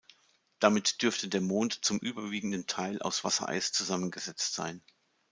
[0.57, 4.81] Damit dürfte der Mond zum überwiegenden Teil aus Wassereis zusammengesetzt sein.